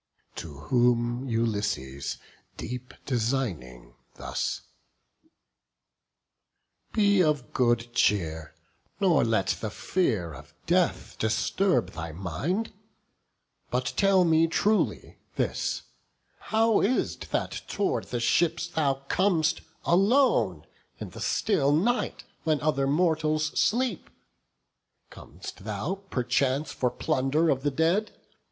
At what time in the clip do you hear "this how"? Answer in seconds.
15.35-16.81